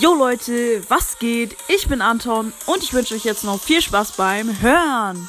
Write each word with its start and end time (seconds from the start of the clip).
Jo 0.00 0.12
Leute, 0.12 0.82
was 0.90 1.20
geht? 1.20 1.56
Ich 1.68 1.86
bin 1.86 2.02
Anton 2.02 2.52
und 2.66 2.82
ich 2.82 2.92
wünsche 2.94 3.14
euch 3.14 3.24
jetzt 3.24 3.44
noch 3.44 3.60
viel 3.60 3.80
Spaß 3.80 4.16
beim 4.16 4.60
Hören. 4.60 5.28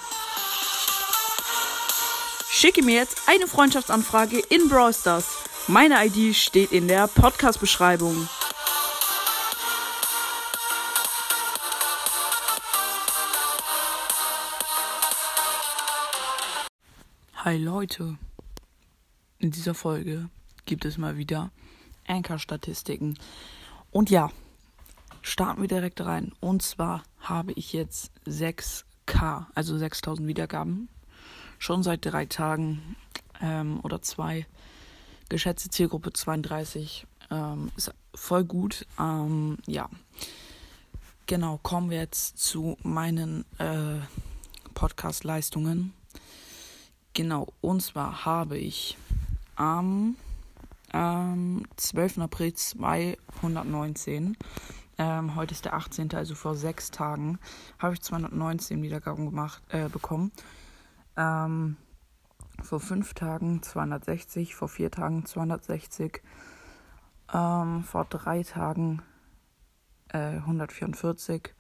Schicke 2.50 2.84
mir 2.84 2.96
jetzt 2.96 3.30
eine 3.30 3.46
Freundschaftsanfrage 3.46 4.40
in 4.40 4.68
Brawl 4.68 4.92
Stars. 4.92 5.36
Meine 5.68 6.04
ID 6.04 6.36
steht 6.36 6.72
in 6.72 6.88
der 6.88 7.08
Podcast-Beschreibung. 7.08 8.28
Hi 17.36 17.58
Leute. 17.58 18.18
In 19.38 19.52
dieser 19.52 19.76
Folge 19.76 20.28
gibt 20.66 20.86
es 20.86 20.98
mal 20.98 21.18
wieder 21.18 21.52
Anchor-Statistiken. 22.08 23.20
Und 23.92 24.10
ja, 24.10 24.32
starten 25.36 25.60
wir 25.60 25.68
direkt 25.68 26.00
rein. 26.00 26.32
Und 26.40 26.62
zwar 26.62 27.04
habe 27.20 27.52
ich 27.52 27.74
jetzt 27.74 28.10
6K, 28.26 29.48
also 29.54 29.78
6000 29.78 30.30
Wiedergaben. 30.30 30.88
Schon 31.60 31.84
seit 31.84 32.06
drei 32.06 32.26
Tagen 32.26 32.96
ähm, 33.42 33.82
oder 33.84 34.02
zwei. 34.02 34.48
Geschätzte 35.28 35.70
Zielgruppe 35.70 36.14
32. 36.14 37.06
Ähm, 37.32 37.70
ist 37.76 37.94
voll 38.14 38.46
gut. 38.46 38.88
Ähm, 38.98 39.58
ja. 39.68 39.90
Genau, 41.26 41.60
kommen 41.62 41.90
wir 41.90 41.98
jetzt 41.98 42.38
zu 42.38 42.78
meinen 42.82 43.44
äh, 43.58 43.98
Podcast-Leistungen. 44.74 45.94
Genau, 47.14 47.50
und 47.60 47.82
zwar 47.82 48.24
habe 48.24 48.58
ich 48.58 48.96
am 49.58 50.16
ähm, 50.94 51.66
12. 51.76 52.20
April 52.20 52.54
219. 52.54 54.38
Ähm, 54.98 55.36
heute 55.36 55.54
ist 55.54 55.66
der 55.66 55.74
18., 55.74 56.14
also 56.14 56.36
vor 56.36 56.56
sechs 56.56 56.92
Tagen, 56.92 57.40
habe 57.80 57.94
ich 57.94 58.02
219 58.02 58.82
Wiedergaben 58.82 59.26
gemacht, 59.26 59.62
äh, 59.70 59.90
bekommen. 59.90 60.32
Ähm, 61.18 61.78
vor 62.62 62.80
fünf 62.80 63.14
Tagen 63.14 63.62
260, 63.62 64.56
vor 64.56 64.70
vier 64.70 64.92
Tagen 64.92 65.26
260, 65.26 66.22
ähm, 67.34 67.84
vor 67.84 68.06
drei 68.06 68.44
Tagen 68.44 69.02
äh, 70.10 70.38
144, 70.38 71.54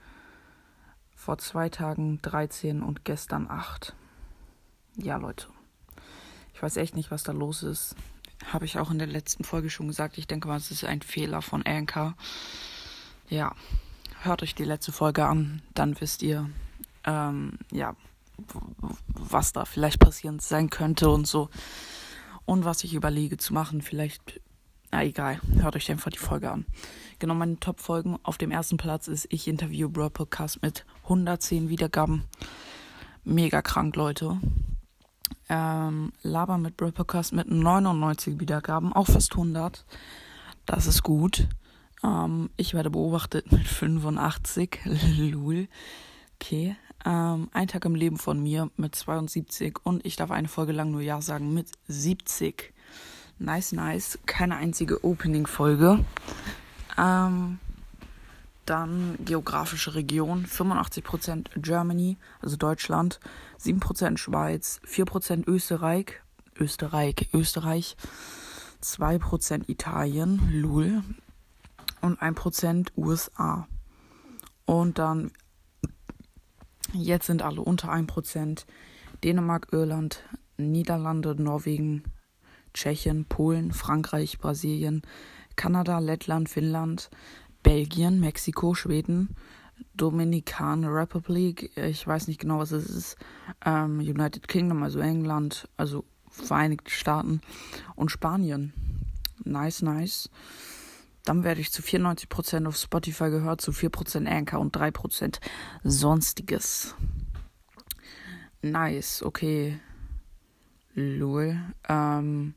vor 1.15 1.37
zwei 1.37 1.69
Tagen 1.69 2.21
13 2.21 2.81
und 2.81 3.03
gestern 3.03 3.49
8. 3.49 3.95
Ja, 4.95 5.17
Leute. 5.17 5.47
Ich 6.53 6.63
weiß 6.63 6.77
echt 6.77 6.95
nicht, 6.95 7.11
was 7.11 7.23
da 7.23 7.33
los 7.33 7.63
ist 7.63 7.95
habe 8.51 8.65
ich 8.65 8.77
auch 8.77 8.91
in 8.91 8.99
der 8.99 9.07
letzten 9.07 9.43
Folge 9.43 9.69
schon 9.69 9.87
gesagt. 9.87 10.17
Ich 10.17 10.27
denke 10.27 10.47
mal, 10.47 10.57
es 10.57 10.71
ist 10.71 10.83
ein 10.83 11.01
Fehler 11.01 11.41
von 11.41 11.65
Anchor. 11.65 12.15
Ja, 13.29 13.53
hört 14.21 14.43
euch 14.43 14.55
die 14.55 14.63
letzte 14.63 14.91
Folge 14.91 15.25
an, 15.25 15.61
dann 15.73 15.99
wisst 15.99 16.21
ihr, 16.21 16.49
ähm, 17.05 17.59
ja, 17.71 17.95
was 19.07 19.53
da 19.53 19.65
vielleicht 19.65 19.99
passieren 19.99 20.39
sein 20.39 20.69
könnte 20.69 21.09
und 21.09 21.27
so. 21.27 21.49
Und 22.45 22.65
was 22.65 22.83
ich 22.83 22.93
überlege 22.93 23.37
zu 23.37 23.53
machen, 23.53 23.81
vielleicht, 23.81 24.41
na 24.91 25.03
egal, 25.03 25.39
hört 25.55 25.75
euch 25.75 25.89
einfach 25.89 26.11
die 26.11 26.19
Folge 26.19 26.51
an. 26.51 26.65
Genau, 27.17 27.33
meine 27.33 27.59
Top-Folgen 27.59 28.19
auf 28.23 28.37
dem 28.37 28.51
ersten 28.51 28.77
Platz 28.77 29.07
ist 29.07 29.27
Ich 29.29 29.47
interview 29.47 29.89
Bro 29.89 30.09
Podcast 30.11 30.61
mit 30.61 30.85
110 31.03 31.69
Wiedergaben. 31.69 32.25
Mega 33.23 33.61
krank, 33.61 33.95
Leute 33.95 34.39
ähm, 35.49 36.11
Laber 36.23 36.57
mit 36.57 36.77
Bro 36.77 36.91
Podcast 36.91 37.33
mit 37.33 37.49
99 37.49 38.39
Wiedergaben, 38.39 38.93
auch 38.93 39.07
fast 39.07 39.33
100. 39.33 39.85
Das 40.65 40.87
ist 40.87 41.03
gut. 41.03 41.47
Ähm, 42.05 42.49
ich 42.57 42.73
werde 42.73 42.89
beobachtet 42.89 43.51
mit 43.51 43.67
85. 43.67 44.79
Lul. 45.17 45.67
Okay. 46.35 46.75
Ähm, 47.03 47.49
ein 47.53 47.67
Tag 47.67 47.85
im 47.85 47.95
Leben 47.95 48.17
von 48.17 48.41
mir 48.41 48.69
mit 48.77 48.95
72 48.95 49.77
und 49.83 50.05
ich 50.05 50.15
darf 50.15 50.31
eine 50.31 50.47
Folge 50.47 50.71
lang 50.71 50.91
nur 50.91 51.01
Ja 51.01 51.21
sagen 51.21 51.53
mit 51.53 51.67
70. 51.87 52.73
Nice, 53.37 53.73
nice. 53.73 54.19
Keine 54.25 54.55
einzige 54.55 55.03
Opening-Folge. 55.03 56.03
Ähm, 56.97 57.59
dann 58.65 59.17
geografische 59.23 59.93
Region, 59.93 60.45
85% 60.45 61.49
Germany, 61.57 62.17
also 62.41 62.55
Deutschland, 62.55 63.19
7% 63.61 64.17
Schweiz, 64.17 64.79
4% 64.87 65.47
Österreich, 65.47 66.13
Österreich, 66.57 67.29
Österreich, 67.33 67.95
2% 68.81 69.69
Italien, 69.69 70.49
Lul 70.51 71.03
und 72.05 72.21
1% 72.21 72.89
USA. 72.97 73.67
Und 74.65 74.99
dann, 74.99 75.31
jetzt 76.93 77.27
sind 77.27 77.41
alle 77.41 77.61
unter 77.61 77.91
1%, 77.91 78.65
Dänemark, 79.23 79.67
Irland, 79.71 80.23
Niederlande, 80.57 81.41
Norwegen, 81.41 82.03
Tschechien, 82.73 83.25
Polen, 83.25 83.71
Frankreich, 83.71 84.39
Brasilien, 84.39 85.01
Kanada, 85.55 85.99
Lettland, 85.99 86.49
Finnland, 86.49 87.09
Belgien, 87.63 88.19
Mexiko, 88.19 88.73
Schweden, 88.73 89.35
Dominican 89.93 90.85
Republic, 90.85 91.75
ich 91.77 92.05
weiß 92.05 92.27
nicht 92.27 92.39
genau, 92.39 92.59
was 92.59 92.71
es 92.71 92.89
ist, 92.89 93.17
ähm, 93.65 93.99
United 93.99 94.47
Kingdom, 94.47 94.83
also 94.83 94.99
England, 94.99 95.67
also 95.77 96.05
Vereinigte 96.29 96.91
Staaten 96.91 97.41
und 97.95 98.11
Spanien. 98.11 98.73
Nice, 99.45 99.81
nice. 99.81 100.29
Dann 101.25 101.43
werde 101.43 101.61
ich 101.61 101.71
zu 101.71 101.81
94% 101.81 102.67
auf 102.67 102.77
Spotify 102.77 103.29
gehört, 103.29 103.61
zu 103.61 103.71
4% 103.71 104.27
Anchor 104.27 104.59
und 104.59 104.75
3% 104.75 105.39
Sonstiges. 105.83 106.95
Nice, 108.61 109.23
okay. 109.23 109.79
Lol. 110.93 111.59
Ähm, 111.89 112.53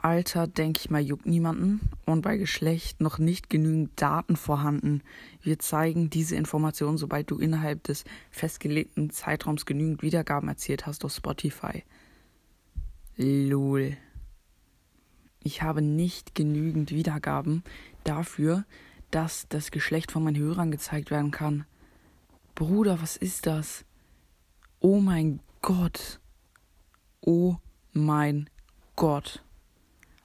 Alter, 0.00 0.46
denke 0.46 0.80
ich 0.80 0.90
mal, 0.90 1.02
juckt 1.02 1.26
niemanden 1.26 1.90
und 2.06 2.22
bei 2.22 2.36
Geschlecht 2.36 3.00
noch 3.00 3.18
nicht 3.18 3.50
genügend 3.50 4.00
Daten 4.00 4.36
vorhanden. 4.36 5.02
Wir 5.42 5.58
zeigen 5.58 6.08
diese 6.08 6.36
Informationen, 6.36 6.98
sobald 6.98 7.30
du 7.30 7.38
innerhalb 7.38 7.82
des 7.82 8.04
festgelegten 8.30 9.10
Zeitraums 9.10 9.66
genügend 9.66 10.02
Wiedergaben 10.02 10.48
erzielt 10.48 10.86
hast 10.86 11.04
auf 11.04 11.12
Spotify. 11.12 11.82
Lol. 13.16 13.96
Ich 15.42 15.62
habe 15.62 15.82
nicht 15.82 16.34
genügend 16.34 16.90
Wiedergaben 16.90 17.62
dafür, 18.04 18.64
dass 19.10 19.46
das 19.48 19.70
Geschlecht 19.70 20.12
von 20.12 20.24
meinen 20.24 20.36
Hörern 20.36 20.70
gezeigt 20.70 21.10
werden 21.10 21.30
kann. 21.30 21.64
Bruder, 22.54 23.00
was 23.00 23.16
ist 23.16 23.46
das? 23.46 23.84
Oh 24.80 25.00
mein 25.00 25.40
Gott. 25.62 26.20
Oh 27.20 27.56
mein 27.92 28.50
Gott. 28.96 29.42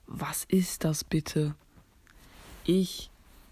Was 0.08 0.44
ist 0.46 0.84
das 0.84 1.04
bitte? 1.04 1.56
Ich 2.66 3.10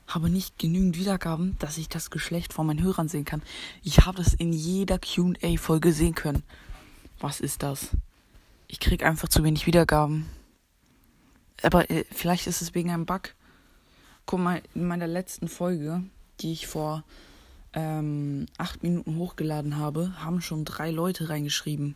habe 0.08 0.30
nicht 0.30 0.60
genügend 0.60 0.98
Wiedergaben, 0.98 1.56
dass 1.60 1.78
ich 1.78 1.90
das 1.90 2.10
Geschlecht 2.10 2.54
von 2.54 2.68
meinen 2.68 2.82
Hörern 2.82 3.08
sehen 3.08 3.26
kann. 3.26 3.42
Ich 3.84 4.06
habe 4.06 4.18
das 4.18 4.34
in 4.34 4.52
jeder 4.52 5.00
QA-Folge 5.00 5.94
sehen 5.94 6.16
können. 6.16 6.44
Was 7.20 7.40
ist 7.40 7.64
das? 7.64 7.90
Ich 8.68 8.80
krieg 8.80 9.04
einfach 9.04 9.30
zu 9.30 9.44
wenig 9.44 9.68
Wiedergaben. 9.68 10.26
Aber 11.64 11.90
äh, 11.90 12.06
vielleicht 12.12 12.48
ist 12.48 12.62
es 12.62 12.74
wegen 12.76 12.92
einem 12.92 13.06
Bug. 13.06 13.34
Guck 14.26 14.40
mal, 14.40 14.62
in 14.74 14.88
meiner 14.88 15.08
letzten 15.08 15.48
Folge, 15.48 16.04
die 16.40 16.54
ich 16.54 16.68
vor 16.68 17.04
ähm, 17.74 18.46
acht 18.58 18.84
Minuten 18.84 19.18
hochgeladen 19.18 19.78
habe, 19.78 20.14
haben 20.24 20.42
schon 20.42 20.66
drei 20.66 20.92
Leute 20.92 21.30
reingeschrieben. 21.30 21.96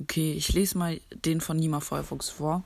Okay, 0.00 0.32
ich 0.32 0.52
lese 0.52 0.78
mal 0.78 1.00
den 1.24 1.40
von 1.40 1.56
Nima 1.56 1.80
Firefox 1.80 2.28
vor. 2.28 2.62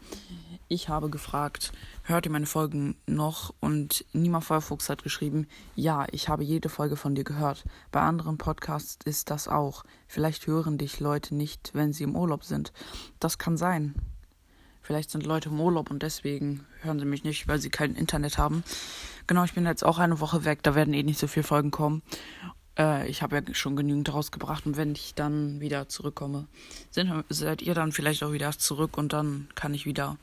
Ich 0.68 0.90
habe 0.90 1.08
gefragt, 1.08 1.72
hört 2.02 2.26
ihr 2.26 2.32
meine 2.32 2.46
Folgen 2.46 2.94
noch? 3.06 3.54
Und 3.60 4.04
Nima 4.12 4.42
Firefox 4.42 4.90
hat 4.90 5.02
geschrieben, 5.02 5.46
ja, 5.74 6.06
ich 6.12 6.28
habe 6.28 6.44
jede 6.44 6.68
Folge 6.68 6.96
von 6.96 7.14
dir 7.14 7.24
gehört. 7.24 7.64
Bei 7.90 8.00
anderen 8.00 8.36
Podcasts 8.36 8.98
ist 9.06 9.30
das 9.30 9.48
auch. 9.48 9.84
Vielleicht 10.08 10.46
hören 10.46 10.76
dich 10.76 11.00
Leute 11.00 11.34
nicht, 11.34 11.70
wenn 11.72 11.94
sie 11.94 12.04
im 12.04 12.16
Urlaub 12.16 12.44
sind. 12.44 12.72
Das 13.18 13.38
kann 13.38 13.56
sein. 13.56 13.94
Vielleicht 14.92 15.10
sind 15.10 15.24
Leute 15.24 15.48
im 15.48 15.58
Urlaub 15.58 15.90
und 15.90 16.02
deswegen 16.02 16.66
hören 16.82 16.98
sie 16.98 17.06
mich 17.06 17.24
nicht, 17.24 17.48
weil 17.48 17.58
sie 17.58 17.70
kein 17.70 17.94
Internet 17.94 18.36
haben. 18.36 18.62
Genau, 19.26 19.42
ich 19.42 19.54
bin 19.54 19.64
jetzt 19.64 19.86
auch 19.86 19.98
eine 19.98 20.20
Woche 20.20 20.44
weg, 20.44 20.62
da 20.62 20.74
werden 20.74 20.92
eh 20.92 21.02
nicht 21.02 21.18
so 21.18 21.28
viele 21.28 21.44
Folgen 21.44 21.70
kommen. 21.70 22.02
Äh, 22.78 23.08
ich 23.08 23.22
habe 23.22 23.36
ja 23.36 23.54
schon 23.54 23.74
genügend 23.74 24.12
rausgebracht 24.12 24.66
und 24.66 24.76
wenn 24.76 24.92
ich 24.92 25.14
dann 25.14 25.60
wieder 25.60 25.88
zurückkomme, 25.88 26.46
sind, 26.90 27.10
seid 27.30 27.62
ihr 27.62 27.72
dann 27.72 27.90
vielleicht 27.90 28.22
auch 28.22 28.32
wieder 28.32 28.52
zurück 28.52 28.98
und 28.98 29.14
dann 29.14 29.48
kann 29.54 29.72
ich 29.72 29.86
wieder 29.86 30.18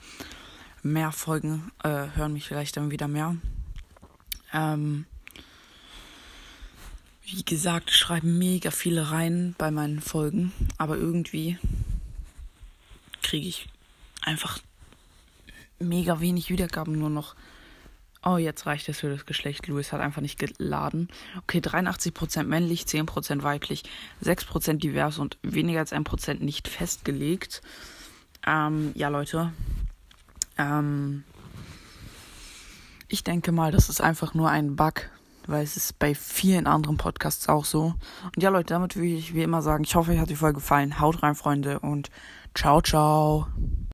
mehr 0.83 1.11
Folgen, 1.11 1.71
äh, 1.83 2.05
hören 2.13 2.33
mich 2.33 2.47
vielleicht 2.47 2.77
dann 2.77 2.91
wieder 2.91 3.07
mehr. 3.07 3.37
Ähm, 4.53 5.07
wie 7.25 7.41
gesagt, 7.41 7.89
schreiben 7.89 8.37
mega 8.37 8.69
viele 8.69 9.09
rein 9.09 9.55
bei 9.57 9.71
meinen 9.71 9.99
Folgen, 9.99 10.51
aber 10.77 10.95
irgendwie 10.95 11.57
kriege 13.23 13.47
ich 13.47 13.67
einfach 14.21 14.59
mega 15.79 16.19
wenig 16.19 16.49
Wiedergaben 16.49 16.97
nur 16.97 17.09
noch. 17.09 17.35
Oh, 18.21 18.35
jetzt 18.35 18.65
reicht 18.65 18.89
es 18.89 18.99
für 18.99 19.09
das 19.09 19.25
Geschlecht. 19.25 19.67
Louis 19.67 19.93
hat 19.93 20.01
einfach 20.01 20.21
nicht 20.21 20.37
geladen. 20.37 21.07
Okay, 21.43 21.59
83% 21.59 22.43
männlich, 22.43 22.83
10% 22.83 23.43
weiblich, 23.43 23.83
6% 24.21 24.73
divers 24.73 25.19
und 25.19 25.37
weniger 25.41 25.79
als 25.79 25.93
1% 25.93 26.43
nicht 26.43 26.67
festgelegt. 26.67 27.61
Ähm, 28.45 28.91
ja, 28.95 29.07
Leute. 29.07 29.53
Ähm, 30.57 31.23
ich 33.07 33.23
denke 33.23 33.53
mal, 33.53 33.71
das 33.71 33.87
ist 33.87 34.01
einfach 34.01 34.33
nur 34.33 34.49
ein 34.49 34.75
Bug, 34.75 35.09
weil 35.47 35.63
es 35.63 35.77
ist 35.77 35.97
bei 35.97 36.13
vielen 36.13 36.67
anderen 36.67 36.97
Podcasts 36.97 37.47
auch 37.47 37.63
so. 37.63 37.95
Und 38.35 38.43
ja, 38.43 38.49
Leute, 38.49 38.73
damit 38.73 38.97
will 38.97 39.17
ich 39.17 39.33
wie 39.33 39.43
immer 39.43 39.61
sagen, 39.61 39.85
ich 39.85 39.95
hoffe, 39.95 40.11
euch 40.11 40.19
hat 40.19 40.29
die 40.29 40.35
Folge 40.35 40.55
gefallen. 40.55 40.99
Haut 40.99 41.23
rein, 41.23 41.35
Freunde, 41.35 41.79
und 41.79 42.09
ciao, 42.53 42.81
ciao. 42.81 43.47